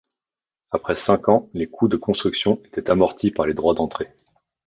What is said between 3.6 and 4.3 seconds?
d'entrée.